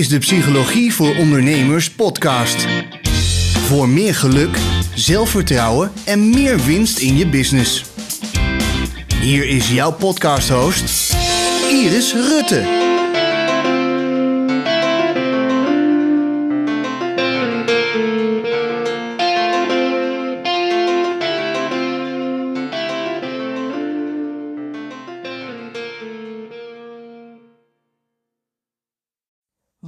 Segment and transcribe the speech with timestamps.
[0.00, 2.66] is de Psychologie voor Ondernemers podcast.
[3.66, 4.58] Voor meer geluk,
[4.94, 7.84] zelfvertrouwen en meer winst in je business.
[9.20, 11.14] Hier is jouw podcast-host,
[11.70, 12.79] Iris Rutte.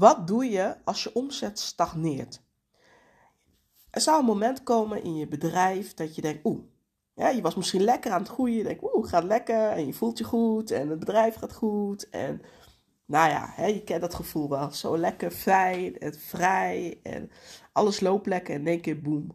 [0.03, 2.43] Wat doe je als je omzet stagneert?
[3.91, 6.63] Er zou een moment komen in je bedrijf dat je denkt, oeh,
[7.15, 8.57] ja, je was misschien lekker aan het groeien.
[8.57, 12.09] Je denkt, oeh, gaat lekker en je voelt je goed en het bedrijf gaat goed.
[12.09, 12.43] En
[13.07, 14.71] nou ja, hè, je kent dat gevoel wel.
[14.71, 17.31] Zo lekker fijn en vrij en
[17.73, 19.29] alles loopt lekker en in één keer boem.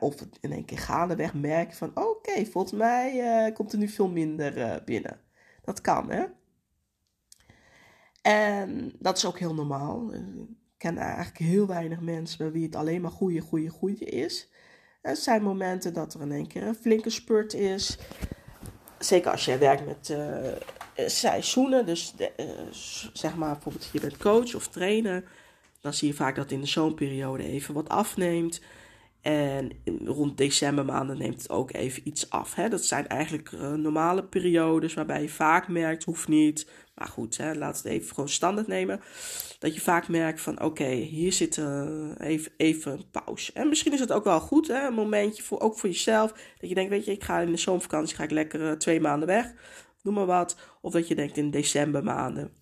[0.00, 3.14] Of in één keer gaandeweg merk je van, oké, volgens mij
[3.48, 5.20] uh, komt er nu veel minder uh, binnen.
[5.62, 6.24] Dat kan, hè.
[8.22, 10.14] En dat is ook heel normaal.
[10.14, 10.20] Ik
[10.76, 14.50] ken eigenlijk heel weinig mensen bij wie het alleen maar goede, goede, goede is.
[15.02, 17.98] Er zijn momenten dat er in één keer een flinke spurt is.
[18.98, 21.86] Zeker als jij werkt met uh, seizoenen.
[21.86, 22.46] Dus de, uh,
[23.12, 25.24] zeg maar bijvoorbeeld je bent coach of trainer.
[25.80, 28.60] Dan zie je vaak dat in de zomerperiode even wat afneemt.
[29.20, 29.70] En
[30.04, 32.54] rond decembermaanden neemt het ook even iets af.
[32.54, 32.68] Hè?
[32.68, 36.70] Dat zijn eigenlijk uh, normale periodes waarbij je vaak merkt, hoeft niet.
[36.94, 39.00] Maar goed, hè, laat het even gewoon standaard nemen.
[39.58, 43.52] Dat je vaak merkt van oké, hier zit uh, even, even een pauze.
[43.52, 46.32] En misschien is het ook wel goed, hè, een momentje voor, ook voor jezelf.
[46.58, 49.00] Dat je denkt, weet je, ik ga in de zomervakantie ga ik lekker uh, twee
[49.00, 49.52] maanden weg.
[50.02, 50.56] Noem maar wat.
[50.80, 52.52] Of dat je denkt in decembermaanden,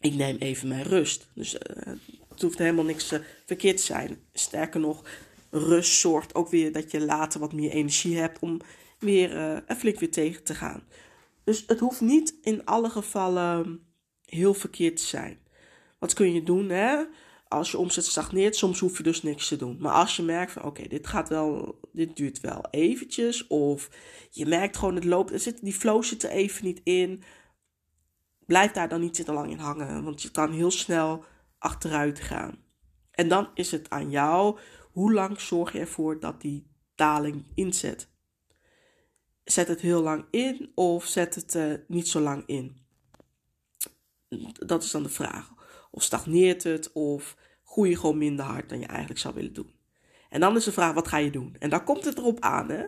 [0.00, 1.30] ik neem even mijn rust.
[1.34, 1.52] Dus
[2.28, 3.14] het hoeft helemaal niks
[3.46, 4.18] verkeerd te zijn.
[4.32, 5.02] Sterker nog,
[5.54, 8.60] rust zorgt ook weer dat je later wat meer energie hebt om
[8.98, 10.82] weer uh, flink weer tegen te gaan.
[11.44, 13.86] Dus het hoeft niet in alle gevallen
[14.24, 15.38] heel verkeerd te zijn.
[15.98, 17.04] Wat kun je doen, hè?
[17.48, 19.76] Als je omzet stagneert, soms hoef je dus niks te doen.
[19.80, 23.46] Maar als je merkt van, oké, dit gaat wel, dit duurt wel eventjes.
[23.46, 23.90] Of
[24.30, 27.22] je merkt gewoon, het loopt, er zit, die flow zit er even niet in.
[28.46, 31.24] Blijf daar dan niet te lang in hangen, want je kan heel snel
[31.58, 32.64] achteruit gaan.
[33.10, 34.58] En dan is het aan jou
[34.94, 38.08] hoe lang zorg je ervoor dat die daling inzet?
[39.44, 42.76] Zet het heel lang in of zet het uh, niet zo lang in?
[44.52, 45.52] Dat is dan de vraag.
[45.90, 49.74] Of stagneert het of groei je gewoon minder hard dan je eigenlijk zou willen doen?
[50.28, 51.56] En dan is de vraag, wat ga je doen?
[51.58, 52.84] En dan komt het erop aan, hè?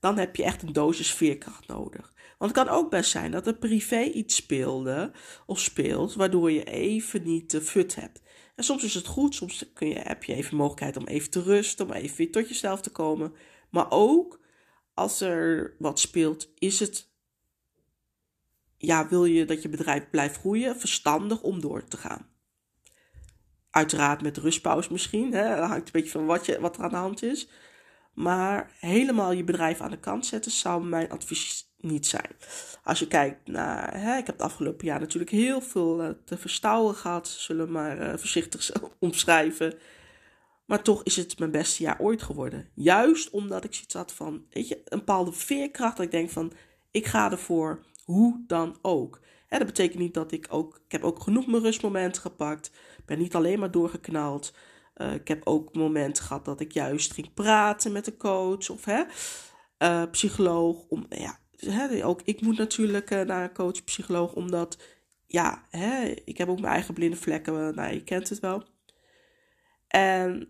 [0.00, 2.12] Dan heb je echt een dosis veerkracht nodig.
[2.38, 5.12] Want het kan ook best zijn dat er privé iets speelde
[5.46, 8.22] of speelt, waardoor je even niet de fut hebt.
[8.56, 11.30] En soms is het goed, soms kun je, heb je even de mogelijkheid om even
[11.30, 13.34] te rusten, om even weer tot jezelf te komen.
[13.70, 14.40] Maar ook
[14.94, 17.10] als er wat speelt, is het,
[18.76, 22.28] ja, wil je dat je bedrijf blijft groeien, verstandig om door te gaan.
[23.70, 25.56] Uiteraard met rustpauze misschien, hè?
[25.56, 27.48] dat hangt een beetje van wat, je, wat er aan de hand is.
[28.12, 32.36] Maar helemaal je bedrijf aan de kant zetten zou mijn advies niet zijn.
[32.82, 36.38] Als je kijkt naar, hè, ik heb het afgelopen jaar natuurlijk heel veel uh, te
[36.38, 39.78] verstouwen gehad, zullen we maar uh, voorzichtig omschrijven.
[40.66, 42.68] Maar toch is het mijn beste jaar ooit geworden.
[42.74, 45.96] Juist omdat ik zoiets had van, weet je, een bepaalde veerkracht.
[45.96, 46.52] Dat ik denk van,
[46.90, 49.20] ik ga ervoor, hoe dan ook.
[49.46, 52.70] Hè, dat betekent niet dat ik ook, ik heb ook genoeg mijn rustmomenten gepakt.
[53.04, 54.54] Ben niet alleen maar doorgeknald.
[54.96, 58.84] Uh, ik heb ook momenten gehad dat ik juist ging praten met de coach of
[58.84, 59.04] hè,
[60.06, 60.84] psycholoog.
[60.88, 61.38] Om, ja,
[62.02, 64.78] ook ik moet natuurlijk uh, naar een coach, psycholoog, omdat,
[65.26, 68.64] ja, hè, ik heb ook mijn eigen blinde vlekken, nou, je kent het wel.
[69.88, 70.48] En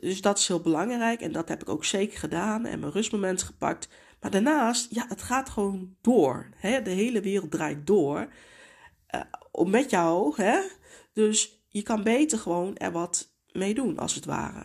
[0.00, 3.42] dus dat is heel belangrijk en dat heb ik ook zeker gedaan en mijn rustmoment
[3.42, 3.88] gepakt.
[4.20, 6.48] Maar daarnaast, ja, het gaat gewoon door.
[6.56, 6.82] Hè?
[6.82, 8.32] De hele wereld draait door.
[9.14, 10.60] Uh, met jou, hè?
[11.12, 14.64] Dus je kan beter gewoon er wat mee doen, als het ware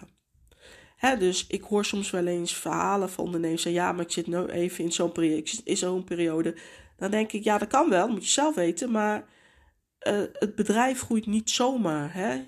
[1.20, 4.84] dus ik hoor soms wel eens verhalen van ondernemers ja, maar ik zit nu even
[4.84, 6.56] in zo'n periode, periode.
[6.98, 9.26] Dan denk ik, ja, dat kan wel, dat moet je zelf weten, maar
[10.08, 12.14] uh, het bedrijf groeit niet zomaar.
[12.14, 12.44] Hè?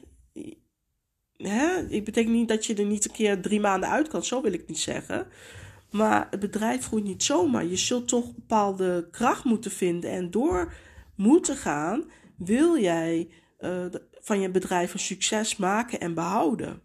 [1.37, 1.87] Hè?
[1.89, 4.53] Ik betekent niet dat je er niet een keer drie maanden uit kan, zo wil
[4.53, 5.27] ik niet zeggen.
[5.91, 7.65] Maar het bedrijf groeit niet zomaar.
[7.65, 10.73] Je zult toch bepaalde kracht moeten vinden en door
[11.15, 12.03] moeten gaan,
[12.37, 13.29] wil jij
[13.59, 13.85] uh,
[14.19, 16.81] van je bedrijf een succes maken en behouden.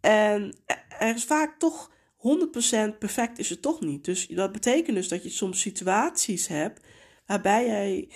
[0.00, 0.56] En
[0.98, 4.04] er is vaak toch 100% perfect is het toch niet.
[4.04, 6.86] Dus dat betekent dus dat je soms situaties hebt
[7.26, 8.08] waarbij jij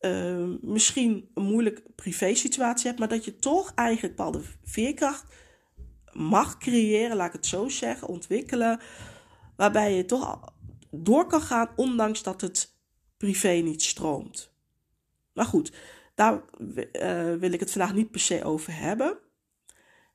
[0.00, 5.24] uh, misschien een moeilijke privé situatie hebt, maar dat je toch eigenlijk bepaalde veerkracht
[6.12, 8.80] mag creëren, laat ik het zo zeggen, ontwikkelen,
[9.56, 10.54] waarbij je toch
[10.90, 12.74] door kan gaan, ondanks dat het
[13.16, 14.52] privé niet stroomt.
[15.32, 15.72] Maar goed,
[16.14, 19.18] Daar uh, wil ik het vandaag niet per se over hebben.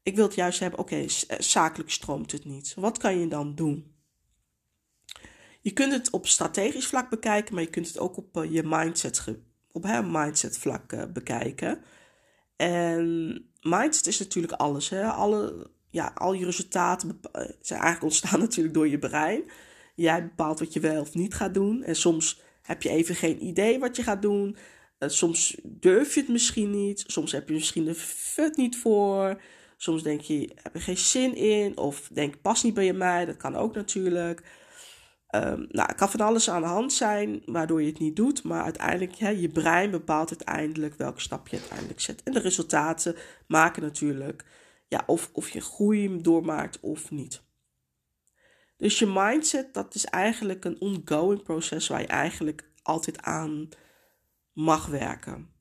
[0.06, 1.10] Ik wil het juist hebben, oké, okay,
[1.40, 2.74] zakelijk stroomt het niet.
[2.76, 3.94] Wat kan je dan doen?
[5.62, 9.24] Je kunt het op strategisch vlak bekijken, maar je kunt het ook op je mindset,
[9.72, 11.84] op mindset vlak bekijken.
[12.56, 14.90] En mindset is natuurlijk alles.
[14.90, 15.06] Hè?
[15.06, 17.20] Alle, ja, al je resultaten
[17.62, 19.44] zijn eigenlijk ontstaan natuurlijk door je brein.
[19.96, 21.84] Jij bepaalt wat je wel of niet gaat doen.
[21.84, 24.58] En soms heb je even geen idee wat je gaat doen.
[25.00, 27.04] Soms durf je het misschien niet.
[27.08, 29.42] Soms heb je misschien de fut niet voor.
[29.78, 31.78] Soms denk je, heb je geen zin in.
[31.78, 33.26] Of denk, past niet bij mij.
[33.26, 34.64] Dat kan ook natuurlijk.
[35.36, 38.44] Um, nou, het kan van alles aan de hand zijn waardoor je het niet doet.
[38.44, 42.24] Maar uiteindelijk, hè, je brein bepaalt uiteindelijk welke stap je uiteindelijk zet.
[42.24, 43.16] En de resultaten
[43.48, 44.46] maken natuurlijk
[44.88, 47.44] ja, of, of je groei doormaakt of niet.
[48.78, 53.70] Dus je mindset, dat is eigenlijk een ongoing proces waar je eigenlijk altijd aan
[54.54, 55.55] mag werken.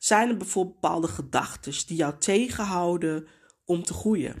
[0.00, 3.26] Zijn er bijvoorbeeld bepaalde gedachten die jou tegenhouden
[3.64, 4.36] om te groeien?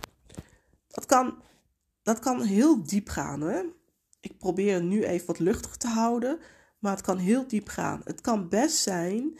[0.88, 1.42] Dat kan,
[2.02, 3.40] dat kan heel diep gaan.
[3.40, 3.62] Hè?
[4.20, 6.38] Ik probeer nu even wat luchtig te houden,
[6.78, 8.00] maar het kan heel diep gaan.
[8.04, 9.38] Het kan best zijn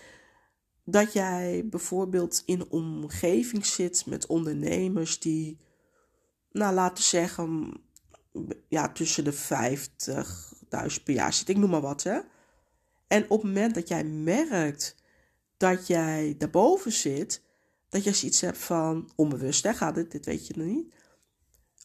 [0.85, 5.59] dat jij bijvoorbeeld in een omgeving zit met ondernemers die,
[6.51, 7.73] nou laten we zeggen,
[8.69, 11.49] ja, tussen de 50.000 per jaar zit.
[11.49, 12.21] Ik noem maar wat, hè.
[13.07, 14.99] En op het moment dat jij merkt
[15.61, 17.43] dat jij daarboven zit,
[17.89, 20.95] dat je iets hebt van onbewust, hè, gaat het, dit weet je nog niet.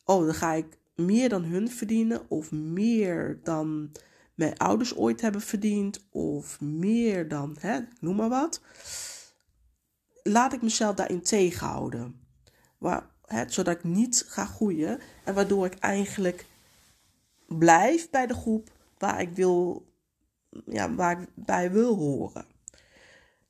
[0.06, 3.92] Oh, dan ga ik meer dan hun verdienen, of meer dan
[4.36, 8.62] mijn ouders ooit hebben verdiend, of meer dan, hè, noem maar wat.
[10.24, 12.19] Laat ik mezelf daarin tegenhouden.
[12.77, 16.45] Waar, hè, zodat ik niet ga groeien en waardoor ik eigenlijk
[17.48, 19.88] blijf bij de groep waar ik wil,
[20.66, 22.55] ja, waar ik bij wil horen.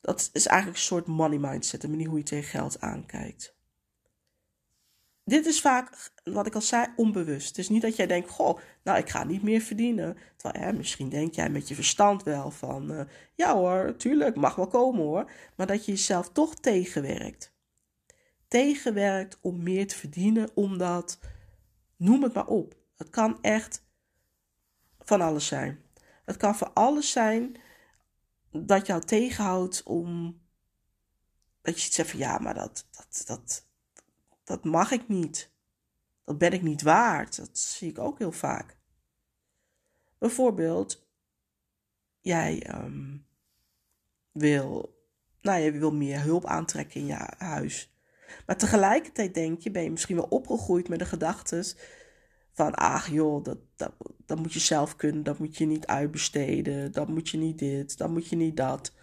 [0.05, 3.55] Dat is eigenlijk een soort money mindset, de manier hoe je tegen geld aankijkt.
[5.23, 7.47] Dit is vaak, wat ik al zei, onbewust.
[7.47, 10.17] Het is niet dat jij denkt, goh, nou ik ga niet meer verdienen.
[10.35, 13.01] Terwijl, misschien denk jij met je verstand wel van, uh,
[13.35, 15.31] ja hoor, tuurlijk, mag wel komen hoor.
[15.55, 17.53] Maar dat je jezelf toch tegenwerkt.
[18.47, 21.19] Tegenwerkt om meer te verdienen, omdat,
[21.97, 22.75] noem het maar op.
[22.95, 23.85] Het kan echt
[24.99, 25.83] van alles zijn.
[26.25, 27.57] Het kan voor alles zijn
[28.63, 30.39] dat jou tegenhoudt om.
[31.61, 33.65] Dat je zegt van ja, maar dat, dat, dat,
[34.43, 35.51] dat mag ik niet.
[36.23, 37.37] Dat ben ik niet waard.
[37.37, 38.77] Dat zie ik ook heel vaak.
[40.17, 41.07] Bijvoorbeeld,
[42.19, 43.25] jij um,
[44.31, 44.99] wil,
[45.41, 47.93] nou, je wil meer hulp aantrekken in je huis.
[48.45, 51.65] Maar tegelijkertijd denk je, ben je misschien wel opgegroeid met de gedachten
[52.55, 53.57] van, ach joh, dat,
[54.25, 57.97] dat, moet je zelf kunnen, dat moet je niet uitbesteden, dat moet je niet dit,
[57.97, 58.93] dat moet je niet dat.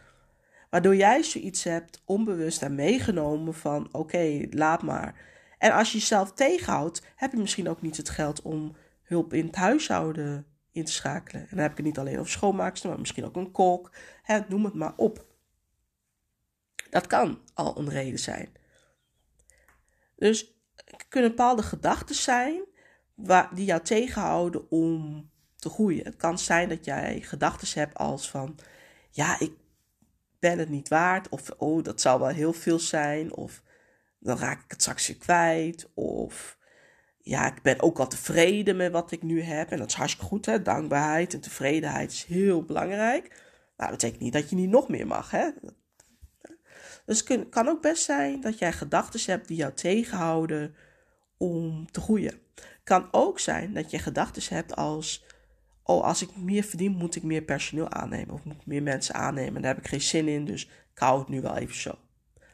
[0.71, 5.31] Waardoor jij zoiets hebt onbewust en meegenomen van, oké, laat maar.
[5.59, 9.47] En als je jezelf tegenhoudt, heb je misschien ook niet het geld om hulp in
[9.47, 11.43] het huishouden in te schakelen.
[11.43, 13.93] En dan heb ik het niet alleen over schoonmaakster, maar misschien ook een kok,
[14.49, 15.27] noem het maar op.
[16.91, 18.53] Dat kan al een reden zijn.
[20.17, 20.55] Dus
[21.09, 22.71] kunnen bepaalde gedachten zijn
[23.55, 26.05] die jou tegenhouden om te groeien.
[26.05, 28.59] Het kan zijn dat jij gedachten hebt als van,
[29.11, 29.53] ja, ik
[30.39, 33.63] ben het niet waard, of oh, dat zou wel heel veel zijn, of
[34.19, 36.59] dan raak ik het straks weer kwijt, of
[37.19, 40.29] ja, ik ben ook al tevreden met wat ik nu heb, en dat is hartstikke
[40.29, 43.29] goed, hè, dankbaarheid en tevredenheid is heel belangrijk.
[43.77, 45.51] Maar dat betekent niet dat je niet nog meer mag, hè.
[47.07, 50.75] Dus het kan ook best zijn dat jij gedachten hebt die jou tegenhouden
[51.43, 52.39] om te groeien.
[52.85, 55.25] Kan ook zijn dat je gedachten hebt als:
[55.83, 58.35] Oh, als ik meer verdien, moet ik meer personeel aannemen.
[58.35, 59.63] Of moet ik meer mensen aannemen.
[59.63, 61.99] Daar heb ik geen zin in, dus ik hou het nu wel even zo.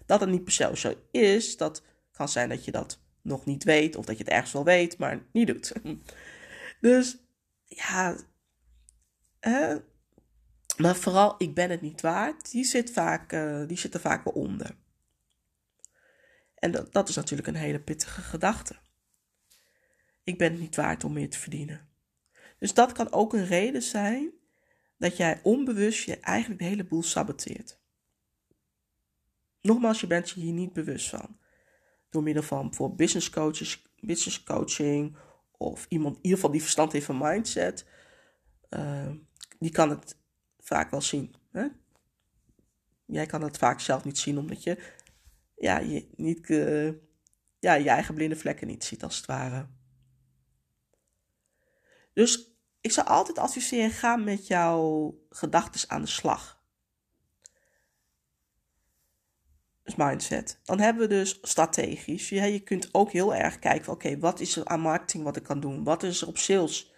[0.07, 3.65] Dat het niet per se zo is, dat kan zijn dat je dat nog niet
[3.65, 3.97] weet.
[3.97, 5.73] Of dat je het ergens wel weet, maar niet doet.
[6.81, 7.17] Dus
[7.65, 8.17] ja.
[10.77, 12.51] maar vooral, ik ben het niet waard.
[12.51, 14.75] Die zit, vaak, uh, die zit er vaak wel onder.
[16.59, 18.77] En dat, dat is natuurlijk een hele pittige gedachte.
[20.25, 21.89] Ik ben het niet waard om meer te verdienen.
[22.59, 24.33] Dus dat kan ook een reden zijn
[24.97, 27.79] dat jij onbewust je eigenlijk de hele boel saboteert.
[29.61, 31.39] Nogmaals, je bent je hier niet bewust van.
[32.11, 35.17] Door middel van bijvoorbeeld business coaches, business coaching
[35.57, 37.87] of iemand in ieder geval die verstand heeft van mindset,
[38.71, 39.11] uh,
[39.59, 40.17] die kan het
[40.59, 41.35] vaak wel zien.
[41.53, 41.67] Hè?
[43.05, 44.79] Jij kan het vaak zelf niet zien omdat je,
[45.59, 46.93] ja, je, niet, uh,
[47.59, 49.67] ja, je eigen blinde vlekken niet ziet als het ware.
[52.13, 52.51] Dus
[52.81, 56.59] ik zou altijd adviseren: ga met jouw gedachten aan de slag.
[59.97, 60.61] mindset.
[60.65, 62.29] Dan hebben we dus strategisch.
[62.29, 65.43] Ja, je kunt ook heel erg kijken oké, wat is er aan marketing wat ik
[65.43, 65.85] kan doen?
[65.85, 66.93] Wat is er op sales?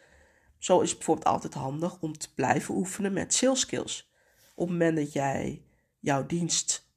[0.59, 4.13] Zo is het bijvoorbeeld altijd handig om te blijven oefenen met sales skills.
[4.55, 5.65] Op het moment dat jij
[5.99, 6.90] jouw dienst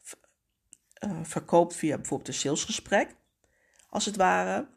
[1.04, 3.16] uh, verkoopt via bijvoorbeeld een salesgesprek,
[3.90, 4.68] als het ware.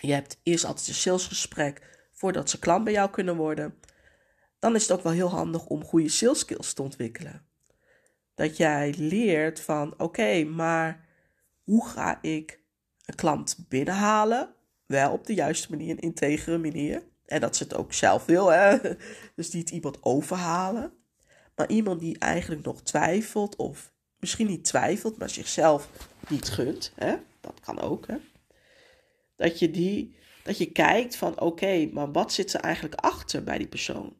[0.00, 3.74] Je hebt eerst altijd een salesgesprek voordat ze klant bij jou kunnen worden.
[4.58, 7.46] Dan is het ook wel heel handig om goede sales skills te ontwikkelen.
[8.34, 11.06] Dat jij leert van oké, maar
[11.62, 12.60] hoe ga ik
[13.04, 14.54] een klant binnenhalen?
[14.86, 17.02] Wel op de juiste manier, een integere manier.
[17.26, 18.78] En dat ze het ook zelf wil, hè?
[19.36, 20.92] Dus niet iemand overhalen.
[21.54, 23.92] Maar iemand die eigenlijk nog twijfelt, of
[24.26, 25.88] misschien niet twijfelt, maar zichzelf
[26.28, 26.92] niet gunt.
[26.94, 27.16] Hè?
[27.40, 28.06] Dat kan ook.
[28.06, 28.16] Hè?
[29.36, 33.58] Dat, je die, dat je kijkt van oké, maar wat zit er eigenlijk achter bij
[33.58, 34.16] die persoon?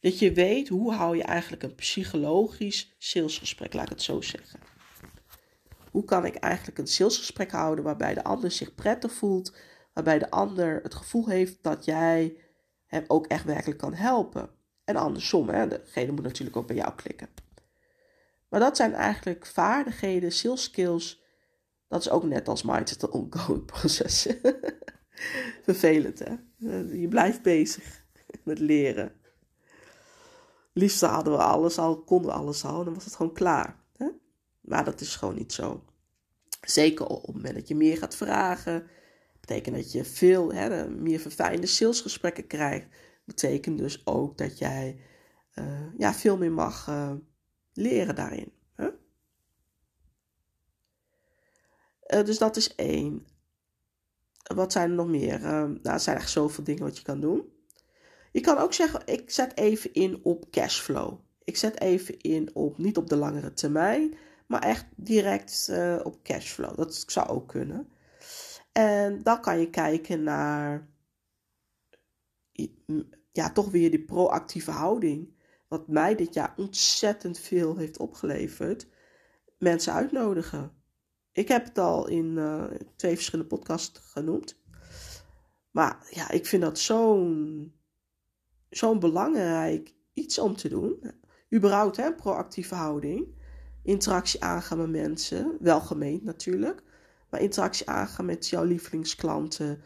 [0.00, 4.60] Dat je weet hoe hou je eigenlijk een psychologisch salesgesprek, laat ik het zo zeggen.
[5.90, 9.56] Hoe kan ik eigenlijk een salesgesprek houden waarbij de ander zich prettig voelt,
[9.92, 12.36] waarbij de ander het gevoel heeft dat jij
[12.86, 14.50] hem ook echt werkelijk kan helpen.
[14.84, 17.28] En andersom, hè, degene moet natuurlijk ook bij jou klikken.
[18.48, 21.24] Maar dat zijn eigenlijk vaardigheden, sales skills.
[21.88, 24.28] Dat is ook net als mindset een ongoing proces.
[25.62, 26.34] Vervelend, hè?
[26.92, 28.04] Je blijft bezig
[28.42, 29.12] met leren.
[30.72, 33.84] Liefst hadden we alles al, konden we alles al, dan was het gewoon klaar.
[33.96, 34.06] Hè?
[34.60, 35.84] Maar dat is gewoon niet zo.
[36.60, 38.86] Zeker op het moment dat je meer gaat vragen,
[39.40, 42.86] betekent dat je veel hè, meer verfijnde salesgesprekken krijgt.
[43.24, 45.00] Betekent dus ook dat jij
[45.54, 45.64] uh,
[45.98, 47.12] ja, veel meer mag uh,
[47.76, 48.52] leren daarin.
[48.74, 48.88] Hè?
[52.08, 53.26] Uh, dus dat is één.
[54.54, 55.40] Wat zijn er nog meer?
[55.40, 57.52] nou, er zijn echt zoveel dingen wat je kan doen.
[58.32, 61.18] Je kan ook zeggen, ik zet even in op cashflow.
[61.44, 64.14] Ik zet even in op, niet op de langere termijn,
[64.46, 66.76] maar echt direct op cashflow.
[66.76, 67.88] Dat zou ook kunnen.
[68.72, 70.88] En dan kan je kijken naar,
[73.32, 75.35] ja, toch weer die proactieve houding.
[75.68, 78.86] Wat mij dit jaar ontzettend veel heeft opgeleverd.
[79.58, 80.72] Mensen uitnodigen.
[81.32, 82.64] Ik heb het al in uh,
[82.96, 84.60] twee verschillende podcasts genoemd.
[85.70, 87.72] Maar ja, ik vind dat zo'n
[88.70, 91.12] zo'n belangrijk iets om te doen.
[91.54, 93.34] Überhaupt, hè, proactieve houding.
[93.82, 95.56] Interactie aangaan met mensen.
[95.60, 96.82] Welgemeend natuurlijk
[97.30, 99.82] maar interactie aangaan met jouw lievelingsklanten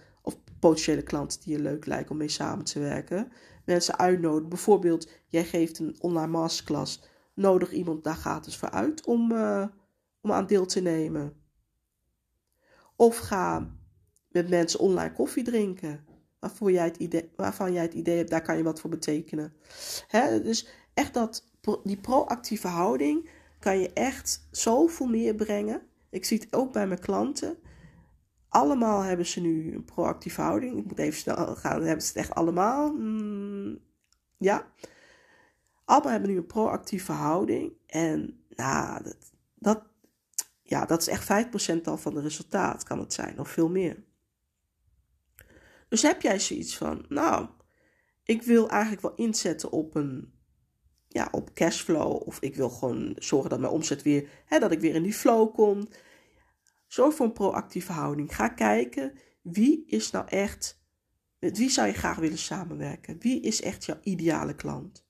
[0.60, 3.32] potentiële klanten die je leuk lijken om mee samen te werken.
[3.64, 4.48] Mensen uitnodigen.
[4.48, 7.02] Bijvoorbeeld, jij geeft een online masterclass.
[7.34, 9.66] Nodig iemand daar gratis voor uit om, uh,
[10.20, 11.32] om aan deel te nemen.
[12.96, 13.70] Of ga
[14.28, 16.04] met mensen online koffie drinken.
[16.38, 19.52] Waarvoor jij het idee, waarvan jij het idee hebt, daar kan je wat voor betekenen.
[20.06, 20.42] Hè?
[20.42, 21.44] Dus echt dat,
[21.84, 27.00] die proactieve houding kan je echt zoveel meer brengen ik zie het ook bij mijn
[27.00, 27.58] klanten.
[28.50, 30.78] Allemaal hebben ze nu een proactieve houding.
[30.78, 31.82] Ik moet even snel gaan.
[31.82, 32.92] Hebben ze het echt allemaal?
[32.92, 33.78] Mm,
[34.38, 34.72] ja.
[35.84, 37.72] Allemaal hebben nu een proactieve houding.
[37.86, 39.16] En nou, dat,
[39.54, 39.82] dat,
[40.62, 41.46] ja, dat is echt
[41.78, 44.04] 5% al van de resultaat, kan het zijn, of veel meer.
[45.88, 47.48] Dus heb jij zoiets van, nou,
[48.24, 50.32] ik wil eigenlijk wel inzetten op een
[51.08, 52.26] ja, op cashflow.
[52.26, 55.14] Of ik wil gewoon zorgen dat mijn omzet weer, hè, dat ik weer in die
[55.14, 55.88] flow kom.
[56.90, 58.34] Zorg voor een proactieve houding.
[58.34, 60.82] Ga kijken wie is nou echt,
[61.38, 63.16] met wie zou je graag willen samenwerken?
[63.18, 65.06] Wie is echt jouw ideale klant?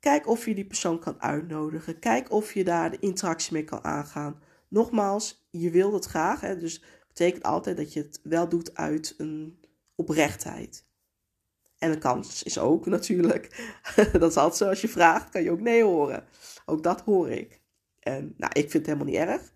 [0.00, 1.98] Kijk of je die persoon kan uitnodigen.
[1.98, 4.42] Kijk of je daar de interactie mee kan aangaan.
[4.68, 6.40] Nogmaals, je wilt het graag.
[6.40, 6.58] Hè?
[6.58, 9.60] Dus dat betekent altijd dat je het wel doet uit een
[9.94, 10.86] oprechtheid.
[11.78, 13.74] En de kans is ook natuurlijk,
[14.12, 16.24] dat is altijd zo, als je vraagt, kan je ook nee horen.
[16.66, 17.60] Ook dat hoor ik.
[18.00, 19.52] En nou, ik vind het helemaal niet erg.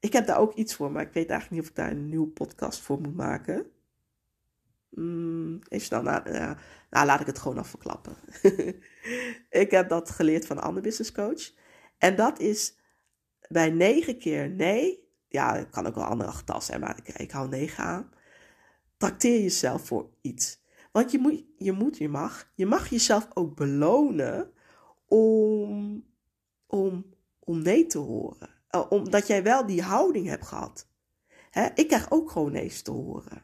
[0.00, 2.08] Ik heb daar ook iets voor, maar ik weet eigenlijk niet of ik daar een
[2.08, 3.66] nieuwe podcast voor moet maken.
[4.90, 6.56] Mm, even snel, nou,
[6.90, 8.16] laat ik het gewoon af verklappen.
[9.62, 11.52] ik heb dat geleerd van een andere business coach.
[11.98, 12.76] En dat is
[13.48, 17.30] bij negen keer nee, ja, het kan ook wel andere getal zijn, maar ik, ik
[17.30, 18.10] hou negen aan.
[18.96, 20.62] Trakteer jezelf voor iets.
[20.92, 24.52] Want je moet, je moet, je mag, je mag jezelf ook belonen
[25.06, 26.04] om,
[26.66, 28.57] om, om nee te horen.
[28.74, 30.88] Uh, omdat jij wel die houding hebt gehad.
[31.50, 31.68] Hè?
[31.74, 33.42] Ik krijg ook gewoon nee's te horen.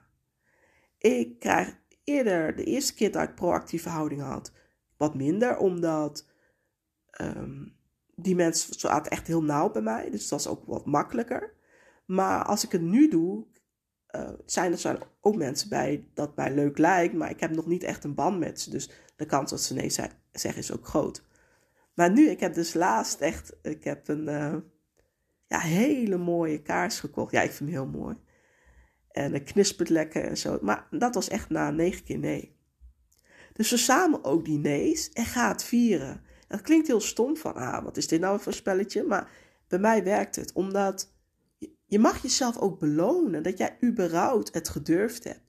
[0.99, 4.53] Ik krijg eerder, de eerste keer dat ik proactieve houding had,
[4.97, 6.27] wat minder, omdat
[7.21, 7.77] um,
[8.15, 10.11] die mensen zaten echt heel nauw bij mij.
[10.11, 11.53] Dus dat is ook wat makkelijker.
[12.05, 13.47] Maar als ik het nu doe,
[14.11, 17.67] uh, zijn er zijn ook mensen bij dat mij leuk lijkt, maar ik heb nog
[17.67, 18.71] niet echt een band met ze.
[18.71, 19.91] Dus de kans dat ze nee
[20.33, 21.25] zeggen is ook groot.
[21.95, 24.57] Maar nu, ik heb dus laatst echt, ik heb een, uh,
[25.47, 27.33] ja, hele mooie kaars gekocht.
[27.33, 28.17] Ja, ik vind hem heel mooi.
[29.11, 30.59] En het knispert lekker en zo.
[30.63, 32.57] Maar dat was echt na negen keer nee.
[33.53, 36.23] Dus we samen ook die nee's en ga het vieren.
[36.49, 39.03] Dat klinkt heel stom van, ah, wat is dit nou voor spelletje?
[39.03, 39.31] Maar
[39.69, 41.13] bij mij werkt het, omdat
[41.87, 45.43] je mag jezelf ook belonen dat jij überhaupt het gedurfd hebt.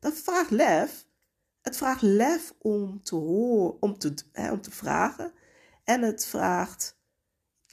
[0.00, 1.06] Dat vraagt lef.
[1.62, 5.32] Het vraagt lef om te horen, om te, hè, om te vragen.
[5.84, 6.95] En het vraagt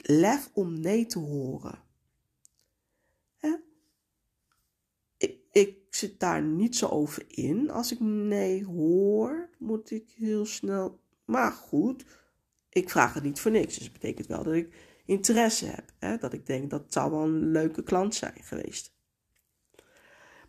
[0.06, 1.82] lef om nee te horen.
[5.54, 7.70] Ik zit daar niet zo over in.
[7.70, 11.00] Als ik nee hoor, moet ik heel snel.
[11.24, 12.04] Maar goed,
[12.68, 13.74] ik vraag het niet voor niks.
[13.74, 15.92] Dus dat betekent wel dat ik interesse heb.
[15.98, 16.16] Hè?
[16.16, 18.94] Dat ik denk dat zou wel een leuke klant zijn geweest.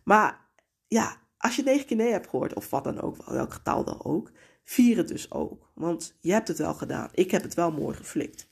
[0.02, 0.48] Maar
[0.86, 4.04] ja, als je negen keer nee hebt gehoord, of wat dan ook, welk getal dan
[4.04, 4.32] ook,
[4.64, 5.70] vier het dus ook.
[5.74, 7.10] Want je hebt het wel gedaan.
[7.12, 8.48] Ik heb het wel mooi geflikt.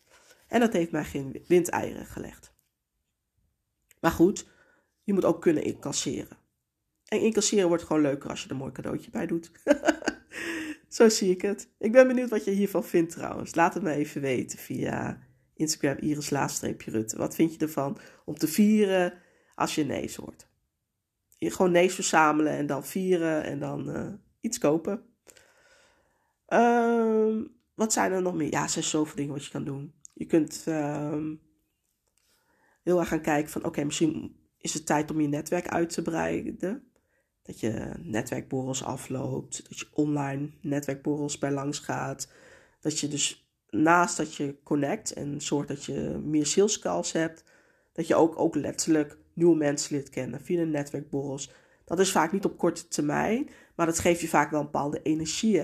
[0.55, 2.55] En dat heeft mij geen windeieren gelegd.
[4.01, 4.47] Maar goed,
[5.03, 6.39] je moet ook kunnen incasseren.
[7.05, 9.51] En incasseren wordt gewoon leuker als je er een mooi cadeautje bij doet.
[10.89, 11.69] Zo zie ik het.
[11.79, 13.55] Ik ben benieuwd wat je hiervan vindt trouwens.
[13.55, 15.19] Laat het me even weten via
[15.55, 17.17] Instagram Iris Rutte.
[17.17, 19.13] Wat vind je ervan om te vieren
[19.55, 20.49] als je nee's hoort?
[21.39, 25.03] Je gewoon nee's verzamelen en dan vieren en dan uh, iets kopen.
[26.49, 27.43] Uh,
[27.75, 28.51] wat zijn er nog meer?
[28.51, 30.03] Ja, er zijn zoveel dingen wat je kan doen.
[30.15, 31.23] Je kunt uh,
[32.83, 36.03] heel erg gaan kijken van oké, misschien is het tijd om je netwerk uit te
[36.03, 36.89] breiden.
[37.43, 42.33] Dat je netwerkborrels afloopt, dat je online netwerkborrels bij langs gaat.
[42.81, 47.45] Dat je dus naast dat je connect en zorgt dat je meer sales calls hebt,
[47.93, 51.53] dat je ook, ook letterlijk nieuwe mensen leert kennen via de netwerkborrels.
[51.85, 55.03] Dat is vaak niet op korte termijn, maar dat geeft je vaak wel een bepaalde
[55.03, 55.61] energie.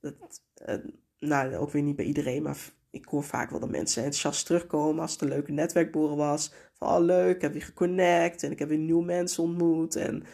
[0.00, 0.74] Dat, uh,
[1.18, 5.02] nou, ook weer niet bij iedereen, maar ik hoor vaak wel dat mensen enthousiast terugkomen
[5.02, 6.52] als het een leuke netwerkborrel was.
[6.74, 9.96] Van, oh leuk, ik heb weer geconnect en ik heb weer nieuwe mensen ontmoet.
[9.96, 10.24] En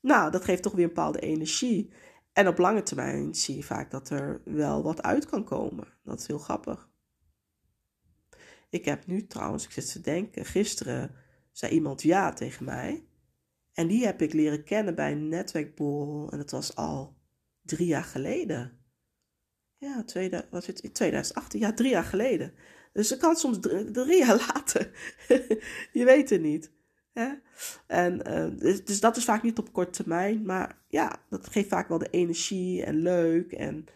[0.00, 1.92] nou, dat geeft toch weer een bepaalde energie.
[2.32, 5.86] En op lange termijn zie je vaak dat er wel wat uit kan komen.
[6.04, 6.90] Dat is heel grappig.
[8.70, 11.14] Ik heb nu trouwens, ik zit te denken, gisteren
[11.52, 13.06] zei iemand ja tegen mij.
[13.72, 16.30] En die heb ik leren kennen bij een netwerkborrel.
[16.30, 17.16] En dat was al
[17.62, 18.85] drie jaar geleden.
[19.78, 22.54] Ja, tweede, was het, 2018, ja, drie jaar geleden.
[22.92, 23.58] Dus het kan soms
[23.92, 24.90] drie, jaar later.
[25.92, 26.70] je weet het niet.
[27.12, 27.32] Hè?
[27.86, 30.44] En, uh, dus, dus, dat is vaak niet op korte termijn.
[30.44, 33.52] Maar ja, dat geeft vaak wel de energie en leuk.
[33.52, 33.86] En,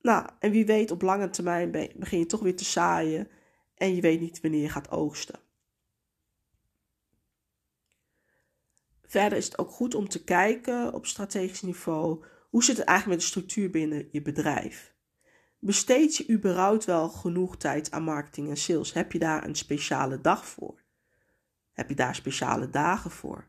[0.00, 3.28] nou, en wie weet, op lange termijn begin je toch weer te zaaien.
[3.74, 5.40] En je weet niet wanneer je gaat oogsten.
[9.02, 12.24] Verder is het ook goed om te kijken op strategisch niveau.
[12.50, 14.91] Hoe zit het eigenlijk met de structuur binnen je bedrijf?
[15.64, 18.92] Besteed je überhaupt wel genoeg tijd aan marketing en sales?
[18.92, 20.82] Heb je daar een speciale dag voor?
[21.72, 23.44] Heb je daar speciale dagen voor?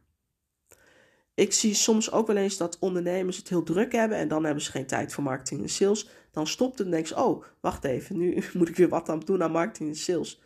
[1.34, 4.64] Ik zie soms ook wel eens dat ondernemers het heel druk hebben en dan hebben
[4.64, 6.10] ze geen tijd voor marketing en sales.
[6.32, 9.20] Dan stopt het en denken ze, oh, wacht even, nu moet ik weer wat aan
[9.20, 10.40] doen aan marketing en sales.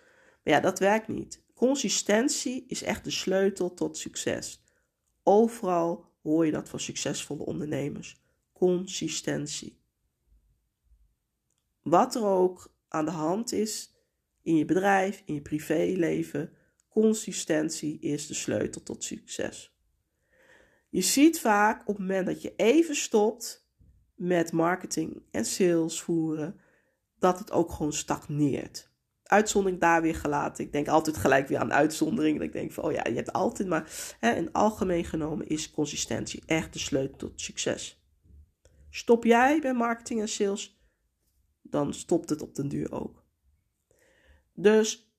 [0.43, 1.43] Maar ja, dat werkt niet.
[1.53, 4.63] Consistentie is echt de sleutel tot succes.
[5.23, 8.21] Overal hoor je dat van succesvolle ondernemers.
[8.53, 9.77] Consistentie.
[11.89, 13.95] Wat er ook aan de hand is
[14.41, 16.51] in je bedrijf, in je privéleven,
[16.89, 19.75] consistentie is de sleutel tot succes.
[20.89, 23.69] Je ziet vaak op het moment dat je even stopt
[24.15, 26.59] met marketing en sales voeren,
[27.19, 28.91] dat het ook gewoon stagneert.
[29.23, 30.65] Uitzondering daar weer gelaten.
[30.65, 32.41] Ik denk altijd gelijk weer aan uitzonderingen.
[32.41, 34.15] ik denk van, oh ja, je hebt altijd maar.
[34.19, 38.01] Hè, in algemeen genomen is consistentie echt de sleutel tot succes.
[38.89, 40.76] Stop jij bij marketing en sales,
[41.69, 43.23] dan stopt het op den duur ook.
[44.53, 45.11] Dus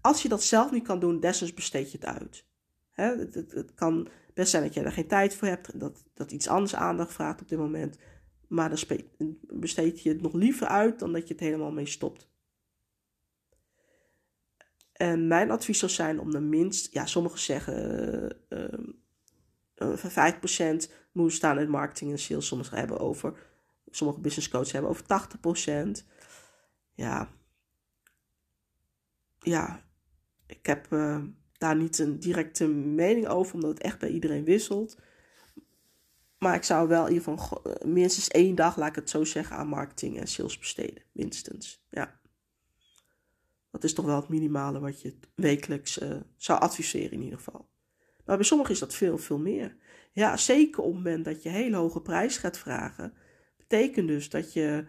[0.00, 2.46] als je dat zelf niet kan doen, desnoods besteed je het uit.
[2.92, 6.48] het, het, kan best zijn dat je er geen tijd voor hebt, dat, dat iets
[6.48, 7.98] anders aandacht vraagt op dit moment.
[8.48, 9.02] Maar dan
[9.40, 12.28] besteed je het nog liever uit dan dat je het helemaal mee stopt.
[14.92, 18.78] En mijn advies zou zijn om de minst, ja, sommigen zeggen uh,
[19.76, 22.46] uh, 5% moet staan in marketing en sales.
[22.46, 23.38] Sommigen hebben over,
[23.90, 26.04] sommige business coaches hebben over 80%.
[26.94, 27.30] Ja,
[29.40, 29.84] ja,
[30.46, 31.22] ik heb uh,
[31.52, 34.98] daar niet een directe mening over, omdat het echt bij iedereen wisselt.
[36.38, 39.24] Maar ik zou wel in ieder geval eh, minstens één dag, laat ik het zo
[39.24, 41.02] zeggen, aan marketing en sales besteden.
[41.12, 42.20] Minstens, ja.
[43.70, 47.68] Dat is toch wel het minimale wat je wekelijks uh, zou adviseren in ieder geval.
[48.24, 49.76] Maar bij sommigen is dat veel, veel meer.
[50.12, 53.14] Ja, zeker op het moment dat je hele hoge prijs gaat vragen,
[53.68, 54.86] betekent dus dat je,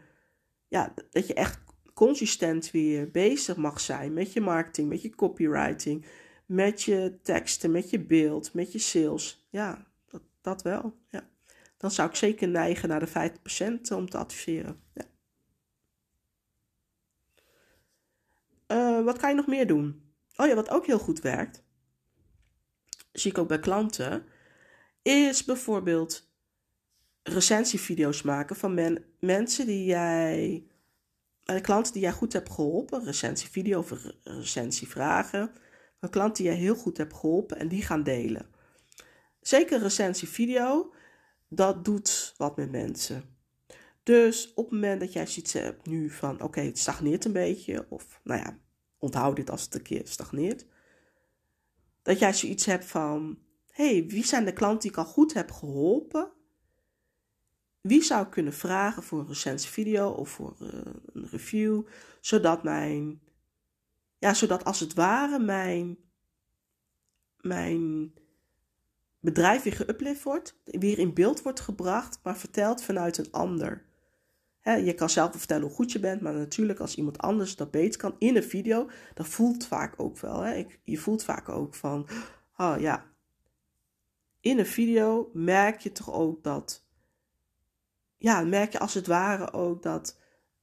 [0.68, 1.60] ja, dat je echt
[1.94, 6.06] consistent weer bezig mag zijn met je marketing, met je copywriting,
[6.46, 9.48] met je teksten, met je beeld, met je sales.
[9.50, 10.98] Ja, dat, dat wel.
[11.10, 11.30] Ja.
[11.78, 13.32] Dan zou ik zeker neigen naar de
[13.92, 14.82] 50% om te adviseren.
[14.94, 15.06] Ja.
[18.68, 20.12] Uh, wat kan je nog meer doen?
[20.36, 21.64] Oh ja, wat ook heel goed werkt,
[23.12, 24.26] zie ik ook bij klanten,
[25.02, 26.27] is bijvoorbeeld
[27.28, 30.64] recensievideo's maken van men, mensen die jij,
[31.46, 35.52] uh, klanten die jij goed hebt geholpen, recensievideo of recensievragen,
[36.00, 38.46] van klanten die jij heel goed hebt geholpen en die gaan delen.
[39.42, 40.94] Zeker recensievideo,
[41.48, 43.36] dat doet wat met mensen.
[44.04, 47.86] Dus op het moment dat jij zoiets hebt nu van oké, het stagneert een beetje,
[47.90, 48.60] of nou ja,
[48.98, 50.66] onthoud dit als het een keer stagneert.
[52.02, 53.40] Dat jij zoiets hebt van
[53.72, 56.32] hey, wie zijn de klanten die ik al goed heb geholpen?
[57.88, 60.70] Wie zou kunnen vragen voor een recente video of voor uh,
[61.14, 61.82] een review,
[62.22, 63.22] zodat mijn,
[64.18, 65.98] ja, zodat als het ware mijn,
[67.42, 68.14] mijn
[69.20, 73.86] bedrijf weer geüplift wordt, weer in beeld wordt gebracht, maar verteld vanuit een ander
[74.76, 78.00] je kan zelf vertellen hoe goed je bent, maar natuurlijk als iemand anders dat beter
[78.00, 80.46] kan in een video, dat voelt vaak ook wel.
[80.84, 82.08] Je voelt vaak ook van,
[82.58, 83.06] oh ja,
[84.40, 86.87] in een video merk je toch ook dat,
[88.18, 90.18] ja, merk je als het ware ook dat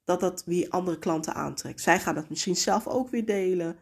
[0.05, 1.81] dat, dat weer andere klanten aantrekt.
[1.81, 3.79] Zij gaan dat misschien zelf ook weer delen.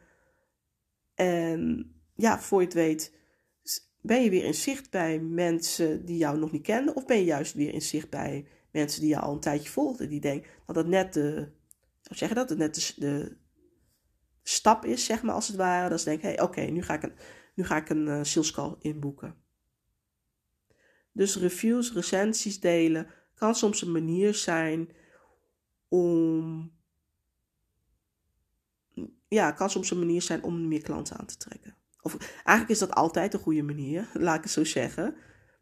[1.15, 3.13] En ja, voor je het weet,
[4.01, 7.25] ben je weer in zicht bij mensen die jou nog niet kennen, of ben je
[7.25, 10.77] juist weer in zicht bij mensen die je al een tijdje volgden, die denken dat
[10.77, 11.49] het net de,
[12.03, 13.37] hoe zeg je dat, het net de,
[14.43, 15.89] stap is, zeg maar, als het ware.
[15.89, 17.15] Dat ze denken, hé, hey, oké, nu ga ik een,
[17.55, 19.35] nu ga ik een call inboeken.
[21.13, 23.07] Dus reviews, recensies delen
[23.43, 24.89] kan soms een manier zijn
[25.89, 26.73] om,
[29.29, 31.77] ja, kan soms een manier zijn om meer klanten aan te trekken.
[32.01, 35.17] Of eigenlijk is dat altijd een goede manier, laat ik het zo zeggen.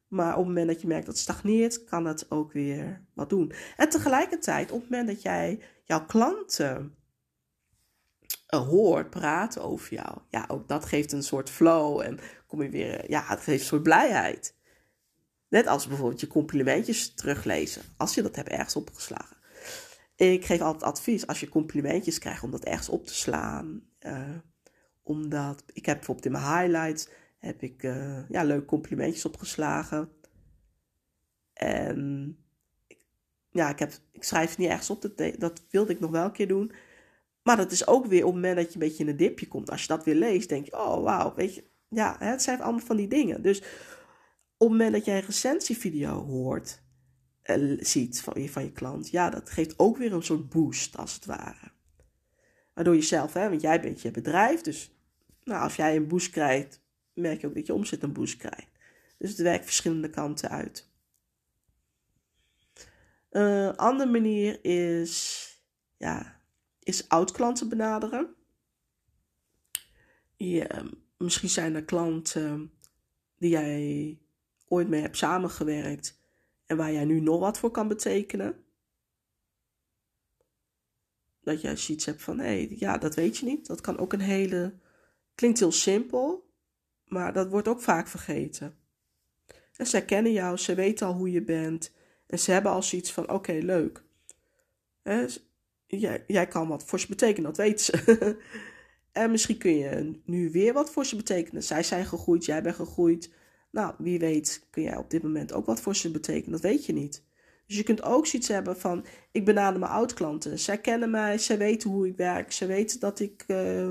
[0.09, 3.31] Maar op het moment dat je merkt dat het stagneert, kan dat ook weer wat
[3.31, 3.53] doen.
[3.77, 6.95] En tegelijkertijd, op het moment dat jij jouw klanten
[8.55, 12.71] uh, hoort praten over jou, ja, ook dat geeft een soort flow en kom je
[12.71, 14.59] weer, ja, het geeft een soort blijheid.
[15.51, 19.37] Net als bijvoorbeeld je complimentjes teruglezen, als je dat hebt ergens opgeslagen.
[20.17, 23.83] Ik geef altijd advies als je complimentjes krijgt om dat ergens op te slaan.
[24.07, 24.37] Uh,
[25.03, 27.09] omdat ik heb bijvoorbeeld in mijn highlights
[27.39, 30.13] heb ik uh, ja, leuke complimentjes opgeslagen.
[31.53, 32.37] En
[33.51, 36.25] ja, ik, heb, ik schrijf het niet ergens op, dat, dat wilde ik nog wel
[36.25, 36.73] een keer doen.
[37.43, 39.49] Maar dat is ook weer op het moment dat je een beetje in een dipje
[39.49, 39.71] komt.
[39.71, 41.65] Als je dat weer leest, denk je, oh wauw, weet je.
[41.89, 43.43] Ja, het zijn allemaal van die dingen.
[43.43, 43.63] Dus
[44.61, 46.83] op het moment dat jij een recensievideo hoort,
[47.45, 50.97] uh, ziet van je, van je klant, ja, dat geeft ook weer een soort boost,
[50.97, 51.71] als het ware.
[52.75, 54.95] Waardoor je zelf, hè, want jij bent je bedrijf, dus
[55.45, 56.81] nou, als jij een boost krijgt
[57.21, 58.71] merk je ook dat je omzet een boost krijgt.
[59.19, 60.89] Dus het werkt verschillende kanten uit.
[63.31, 65.47] Een andere manier is,
[65.97, 66.41] ja,
[66.83, 68.35] is oud-klanten benaderen.
[70.37, 70.83] Ja,
[71.17, 72.73] misschien zijn er klanten
[73.39, 74.19] die jij
[74.71, 76.19] ooit mee hebt samengewerkt
[76.67, 78.65] en waar jij nu nog wat voor kan betekenen.
[81.41, 83.67] Dat jij zoiets hebt van, hé, hey, ja, dat weet je niet.
[83.67, 84.75] Dat kan ook een hele,
[85.35, 86.51] klinkt heel simpel,
[87.05, 88.79] maar dat wordt ook vaak vergeten.
[89.77, 91.93] En zij kennen jou, ze weten al hoe je bent.
[92.27, 94.03] En ze hebben al zoiets van: oké, leuk.
[95.87, 98.37] jij, jij kan wat voor ze betekenen, dat weten ze.
[99.13, 101.63] en misschien kun je nu weer wat voor ze betekenen.
[101.63, 103.31] Zij zijn gegroeid, jij bent gegroeid.
[103.71, 106.87] Nou, wie weet kun jij op dit moment ook wat voor ze betekenen, dat weet
[106.87, 107.25] je niet.
[107.67, 110.59] Dus je kunt ook zoiets hebben van: ik benader mijn oud-klanten.
[110.59, 113.91] Zij kennen mij, zij weten hoe ik werk, ze weten dat ik uh,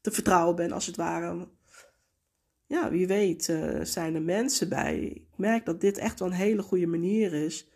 [0.00, 1.48] te vertrouwen ben, als het ware
[2.72, 4.98] ja, wie weet uh, zijn er mensen bij.
[4.98, 7.68] Ik merk dat dit echt wel een hele goede manier is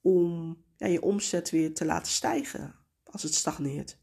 [0.00, 3.98] om ja, je omzet weer te laten stijgen als het stagneert.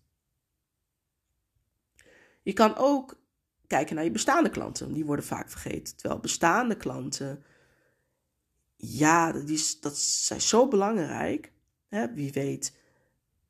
[2.41, 3.20] Je kan ook
[3.71, 4.93] kijken naar je bestaande klanten.
[4.93, 5.95] Die worden vaak vergeten.
[5.95, 7.43] Terwijl bestaande klanten,
[8.75, 11.51] ja, die, dat zijn zo belangrijk.
[11.87, 12.13] Hè?
[12.13, 12.79] Wie weet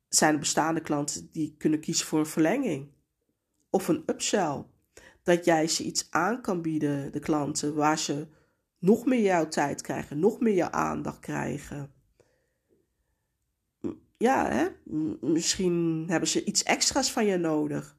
[0.08, 2.88] zijn er bestaande klanten die kunnen kiezen voor een verlenging
[3.70, 4.64] of een upsell
[5.22, 8.26] dat jij ze iets aan kan bieden, de klanten, waar ze
[8.78, 11.92] nog meer jouw tijd krijgen, nog meer jouw aandacht krijgen.
[14.16, 14.68] Ja, hè?
[15.20, 17.96] misschien hebben ze iets extra's van je nodig.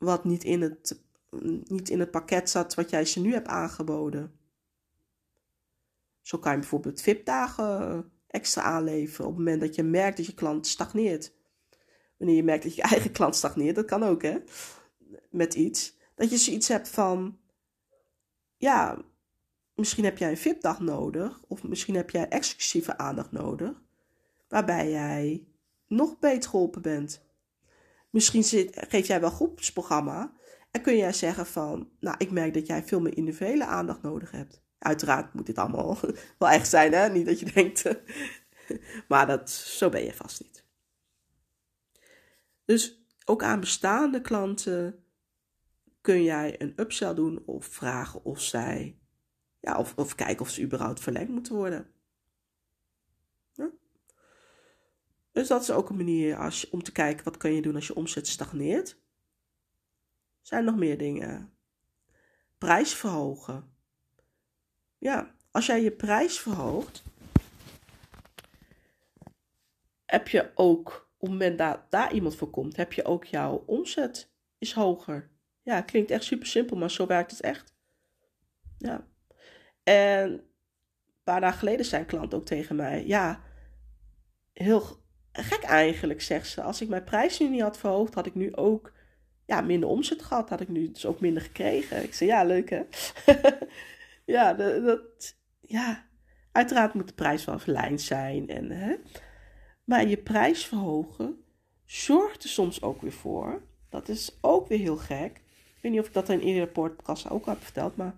[0.00, 1.00] Wat niet in, het,
[1.64, 4.38] niet in het pakket zat wat jij ze nu hebt aangeboden.
[6.20, 10.34] Zo kan je bijvoorbeeld VIP-dagen extra aanleveren op het moment dat je merkt dat je
[10.34, 11.32] klant stagneert.
[12.16, 14.38] wanneer je merkt dat je eigen klant stagneert, dat kan ook hè,
[15.30, 17.38] met iets, dat je zoiets hebt van,
[18.56, 19.02] ja,
[19.74, 23.82] misschien heb jij een VIP-dag nodig, of misschien heb jij exclusieve aandacht nodig,
[24.48, 25.46] waarbij jij
[25.86, 27.28] nog beter geholpen bent.
[28.10, 30.32] Misschien zit, geef jij wel groepsprogramma
[30.70, 34.30] en kun jij zeggen van, nou, ik merk dat jij veel meer individuele aandacht nodig
[34.30, 34.62] hebt.
[34.78, 35.98] Uiteraard moet dit allemaal
[36.38, 37.08] wel echt zijn, hè?
[37.08, 37.84] Niet dat je denkt,
[39.08, 40.64] maar dat, zo ben je vast niet.
[42.64, 45.04] Dus ook aan bestaande klanten
[46.00, 48.98] kun jij een upsell doen of vragen of zij,
[49.60, 51.90] ja, of, of kijken of ze überhaupt verlengd moeten worden.
[55.32, 57.86] Dus dat is ook een manier als om te kijken wat kan je doen als
[57.86, 58.98] je omzet stagneert.
[60.40, 61.52] Zijn nog meer dingen?
[62.58, 63.74] Prijs verhogen.
[64.98, 67.02] Ja, als jij je prijs verhoogt,
[70.04, 73.62] heb je ook, op het moment dat daar iemand voor komt, heb je ook jouw
[73.66, 75.30] omzet is hoger.
[75.62, 77.74] Ja, klinkt echt super simpel, maar zo werkt het echt.
[78.78, 79.06] Ja.
[79.82, 80.42] En een
[81.22, 83.42] paar dagen geleden zei een klant ook tegen mij: Ja,
[84.52, 84.99] heel
[85.32, 86.62] gek eigenlijk, zegt ze.
[86.62, 88.92] Als ik mijn prijs nu niet had verhoogd, had ik nu ook
[89.46, 90.48] ja, minder omzet gehad.
[90.48, 92.02] Had ik nu dus ook minder gekregen.
[92.02, 92.82] Ik zei: Ja, leuk hè?
[94.34, 96.06] ja, dat, ja,
[96.52, 98.48] uiteraard moet de prijs wel verlijnd zijn.
[98.48, 98.96] En, hè?
[99.84, 101.44] Maar je prijs verhogen
[101.84, 103.62] zorgt er soms ook weer voor.
[103.88, 105.36] Dat is ook weer heel gek.
[105.76, 108.14] Ik weet niet of ik dat in eerdere podcast ook heb verteld, maar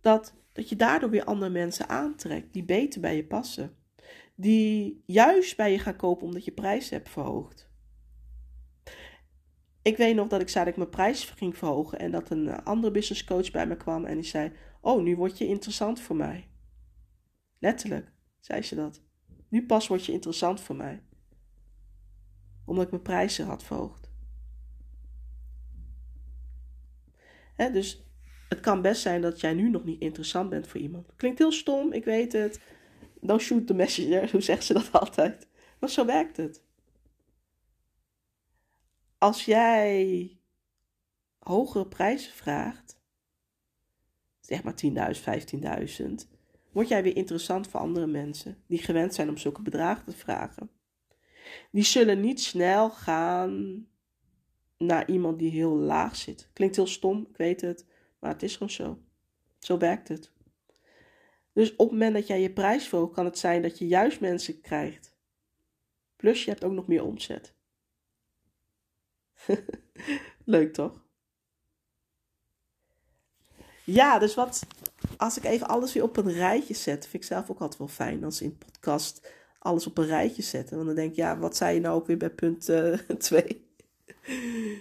[0.00, 3.76] dat, dat je daardoor weer andere mensen aantrekt die beter bij je passen.
[4.34, 7.72] Die juist bij je gaan kopen omdat je prijs hebt verhoogd.
[9.82, 12.64] Ik weet nog dat ik zei dat ik mijn prijs ging verhogen en dat een
[12.64, 16.16] andere business coach bij me kwam en die zei: Oh, nu word je interessant voor
[16.16, 16.48] mij.
[17.58, 19.02] Letterlijk, zei ze dat.
[19.48, 21.02] Nu pas word je interessant voor mij.
[22.64, 24.10] Omdat ik mijn prijzen had verhoogd.
[27.56, 28.04] Dus
[28.48, 31.06] het kan best zijn dat jij nu nog niet interessant bent voor iemand.
[31.16, 32.60] Klinkt heel stom, ik weet het.
[33.26, 35.48] Don't shoot the messenger, hoe zegt ze dat altijd?
[35.78, 36.62] Maar zo werkt het.
[39.18, 40.30] Als jij
[41.38, 43.00] hogere prijzen vraagt,
[44.40, 44.90] zeg maar 10.000,
[46.00, 46.30] 15.000,
[46.72, 50.70] word jij weer interessant voor andere mensen die gewend zijn om zulke bedragen te vragen.
[51.70, 53.86] Die zullen niet snel gaan
[54.78, 56.48] naar iemand die heel laag zit.
[56.52, 57.86] Klinkt heel stom, ik weet het,
[58.18, 58.98] maar het is gewoon zo.
[59.58, 60.33] Zo werkt het.
[61.54, 64.20] Dus op het moment dat jij je prijs verhoogt, kan het zijn dat je juist
[64.20, 65.16] mensen krijgt.
[66.16, 67.54] Plus je hebt ook nog meer omzet.
[70.44, 71.02] Leuk toch?
[73.84, 74.66] Ja, dus wat,
[75.16, 77.88] als ik even alles weer op een rijtje zet, vind ik zelf ook altijd wel
[77.88, 80.74] fijn als in podcast alles op een rijtje zetten.
[80.74, 82.60] Want dan denk ik, ja, wat zei je nou ook weer bij punt
[83.18, 83.68] 2?
[84.26, 84.78] Uh,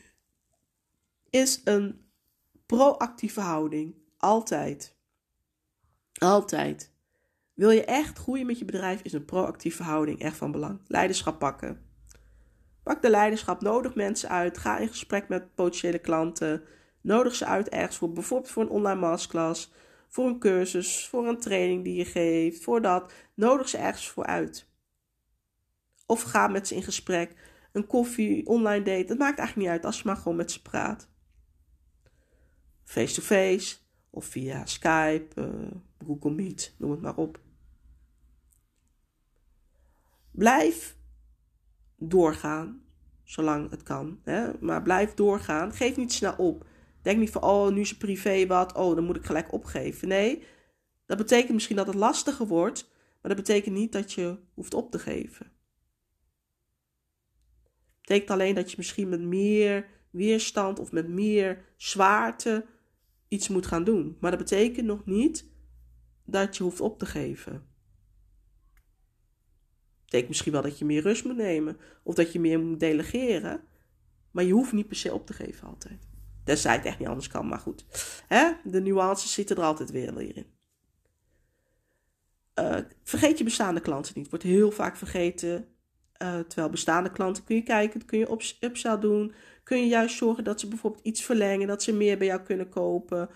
[1.29, 2.12] is een
[2.65, 3.95] proactieve houding.
[4.17, 4.92] Altijd.
[6.23, 6.91] Altijd.
[7.53, 10.79] Wil je echt groeien met je bedrijf, is een proactieve houding echt van belang.
[10.88, 11.81] Leiderschap pakken.
[12.83, 16.63] Pak de leiderschap, nodig mensen uit, ga in gesprek met potentiële klanten,
[17.01, 19.71] nodig ze uit ergens voor, bijvoorbeeld voor een online masterclass,
[20.07, 24.25] voor een cursus, voor een training die je geeft, voor dat, nodig ze ergens voor
[24.25, 24.69] uit.
[26.05, 27.36] Of ga met ze in gesprek,
[27.71, 30.62] een koffie, online date, dat maakt eigenlijk niet uit als je maar gewoon met ze
[30.62, 31.09] praat.
[32.83, 33.77] Face-to-face
[34.09, 35.71] of via Skype, uh,
[36.05, 37.39] Google Meet, noem het maar op.
[40.31, 40.97] Blijf
[41.97, 42.83] doorgaan,
[43.23, 44.19] zolang het kan.
[44.23, 44.51] Hè?
[44.59, 45.73] Maar blijf doorgaan.
[45.73, 46.65] Geef niet snel op.
[47.01, 50.07] Denk niet van, oh, nu is het privé wat, oh, dan moet ik gelijk opgeven.
[50.07, 50.43] Nee,
[51.05, 52.89] dat betekent misschien dat het lastiger wordt,
[53.21, 55.45] maar dat betekent niet dat je hoeft op te geven.
[57.85, 62.65] Het betekent alleen dat je misschien met meer weerstand of met meer zwaarte
[63.27, 64.17] iets moet gaan doen.
[64.19, 65.51] Maar dat betekent nog niet
[66.25, 67.71] dat je hoeft op te geven
[70.13, 71.77] betekent misschien wel dat je meer rust moet nemen.
[72.03, 73.63] Of dat je meer moet delegeren.
[74.31, 76.07] Maar je hoeft niet per se op te geven altijd.
[76.43, 77.86] Tenzij het echt niet anders kan, maar goed.
[78.27, 78.51] Hè?
[78.63, 80.45] De nuances zitten er altijd weer in.
[82.59, 84.29] Uh, vergeet je bestaande klanten niet.
[84.29, 85.67] Wordt heel vaak vergeten.
[86.21, 89.33] Uh, terwijl bestaande klanten kun je kijken, kun je upsell doen.
[89.63, 92.69] Kun je juist zorgen dat ze bijvoorbeeld iets verlengen, dat ze meer bij jou kunnen
[92.69, 93.29] kopen.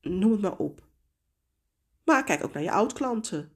[0.00, 0.88] Noem het maar op.
[2.10, 3.52] Maar kijk ook naar je oud-klanten.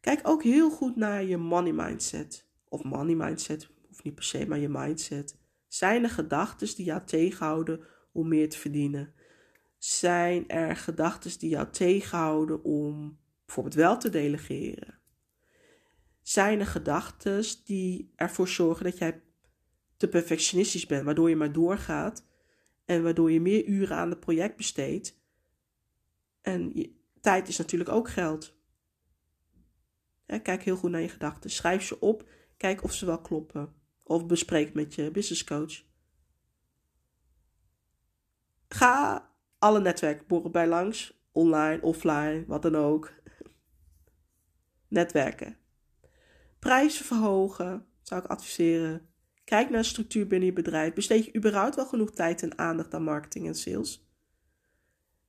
[0.00, 2.46] Kijk ook heel goed naar je money mindset.
[2.68, 5.36] Of money mindset, hoeft niet per se, maar je mindset.
[5.66, 7.80] Zijn er gedachten die jou tegenhouden
[8.12, 9.14] om meer te verdienen?
[9.78, 14.98] Zijn er gedachten die jou tegenhouden om bijvoorbeeld wel te delegeren?
[16.22, 19.22] Zijn er gedachten die ervoor zorgen dat jij
[19.96, 22.26] te perfectionistisch bent, waardoor je maar doorgaat
[22.84, 25.17] en waardoor je meer uren aan het project besteedt?
[26.48, 26.72] En
[27.20, 28.56] tijd is natuurlijk ook geld.
[30.26, 31.50] kijk heel goed naar je gedachten.
[31.50, 32.28] Schrijf ze op.
[32.56, 33.74] Kijk of ze wel kloppen.
[34.02, 35.82] Of bespreek met je business coach.
[38.68, 41.20] Ga alle netwerkborrelen bij langs.
[41.32, 43.12] Online, offline, wat dan ook.
[44.88, 45.56] Netwerken.
[46.58, 49.08] Prijzen verhogen, zou ik adviseren.
[49.44, 50.92] Kijk naar de structuur binnen je bedrijf.
[50.92, 54.07] Besteed je überhaupt wel genoeg tijd en aandacht aan marketing en sales?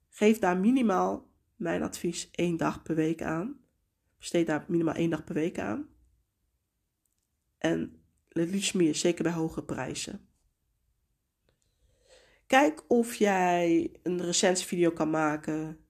[0.09, 3.59] Geef daar minimaal, mijn advies, één dag per week aan.
[4.17, 5.89] Besteed daar minimaal één dag per week aan.
[7.57, 10.27] En het liefst meer, zeker bij hoge prijzen.
[12.47, 15.85] Kijk of jij een recensievideo kan maken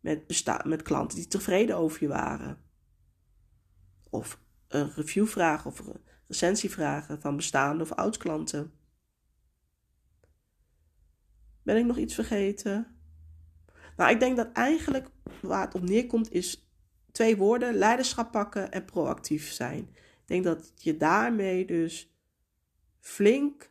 [0.00, 2.62] met, met klanten die tevreden over je waren.
[4.10, 5.82] Of een review vragen of
[6.26, 8.72] recensie vragen van bestaande of oud-klanten.
[11.62, 12.93] Ben ik nog iets vergeten?
[13.96, 15.08] Nou, ik denk dat eigenlijk
[15.40, 16.68] waar het op neerkomt is
[17.12, 19.78] twee woorden: leiderschap pakken en proactief zijn.
[19.78, 22.14] Ik denk dat je daarmee dus
[23.00, 23.70] flink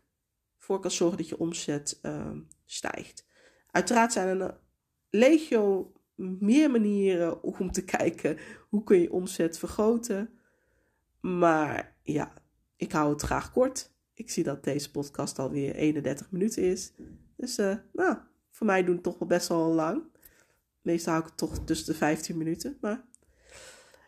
[0.57, 2.31] voor kan zorgen dat je omzet uh,
[2.65, 3.25] stijgt.
[3.71, 4.57] Uiteraard zijn er
[5.09, 8.37] legio meer manieren om te kijken
[8.69, 10.39] hoe kun je omzet vergroten.
[11.19, 12.33] Maar ja,
[12.75, 13.91] ik hou het graag kort.
[14.13, 16.93] Ik zie dat deze podcast alweer 31 minuten is.
[17.37, 18.17] Dus uh, nou,
[18.51, 20.03] voor mij doen het toch wel best wel lang.
[20.83, 22.77] Meestal hou ik het toch tussen de 15 minuten.
[22.81, 23.03] Maar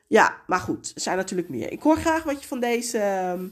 [0.08, 1.72] ja, maar goed, er zijn natuurlijk meer.
[1.72, 3.44] Ik hoor graag wat je van deze uh,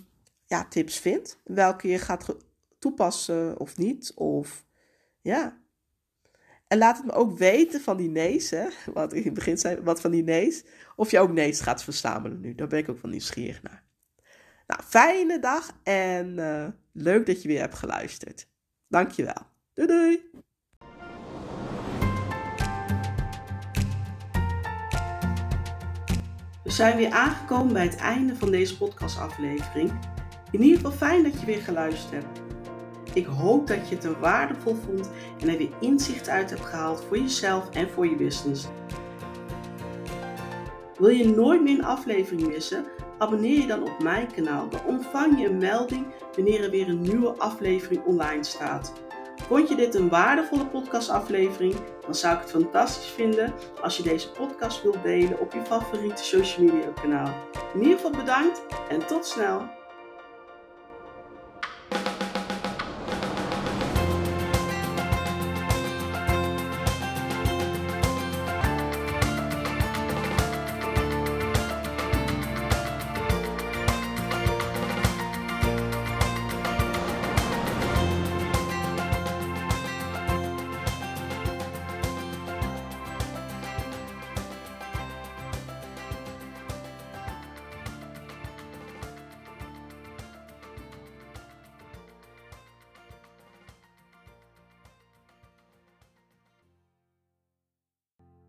[0.46, 1.40] ja, tips vindt.
[1.44, 2.36] Welke je gaat
[2.80, 4.12] toepassen of niet.
[4.16, 4.66] Of
[5.22, 5.62] ja.
[6.68, 8.68] En laat het me ook weten van die nee's, hè.
[8.94, 10.64] Wat in het begin zei, wat van die nee's.
[10.96, 12.56] Of je ook nee's gaat verzamelen nu.
[12.56, 13.84] Daar ben ik ook wel nieuwsgierig naar.
[14.68, 18.48] Nou, fijne dag en uh, leuk dat je weer hebt geluisterd.
[18.88, 19.48] Dankjewel.
[19.74, 20.30] Doei doei.
[26.74, 29.92] We zijn weer aangekomen bij het einde van deze podcastaflevering.
[30.52, 32.42] In ieder geval fijn dat je weer geluisterd hebt.
[33.14, 35.10] Ik hoop dat je het er waardevol vond
[35.40, 38.68] en er weer inzicht uit hebt gehaald voor jezelf en voor je business.
[40.98, 42.86] Wil je nooit meer een aflevering missen?
[43.18, 44.70] Abonneer je dan op mijn kanaal.
[44.70, 46.06] Dan ontvang je een melding
[46.36, 48.94] wanneer er weer een nieuwe aflevering online staat.
[49.48, 51.76] Vond je dit een waardevolle podcastaflevering?
[52.06, 56.24] Dan zou ik het fantastisch vinden als je deze podcast wilt delen op je favoriete
[56.24, 57.34] social media kanaal.
[57.74, 59.83] In ieder geval bedankt en tot snel!